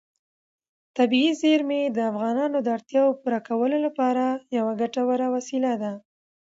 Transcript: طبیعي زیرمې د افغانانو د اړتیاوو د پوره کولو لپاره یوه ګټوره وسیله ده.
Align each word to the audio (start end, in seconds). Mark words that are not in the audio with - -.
طبیعي 0.97 1.31
زیرمې 1.41 1.81
د 1.95 1.97
افغانانو 2.11 2.57
د 2.63 2.67
اړتیاوو 2.75 3.11
د 3.15 3.19
پوره 3.23 3.39
کولو 3.47 3.77
لپاره 3.85 4.23
یوه 4.57 4.73
ګټوره 4.81 5.27
وسیله 5.35 5.73
ده. 5.81 5.91